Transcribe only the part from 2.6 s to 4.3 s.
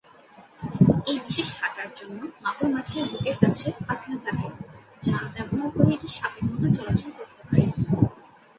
মাছের বুকের কাছে পাখনা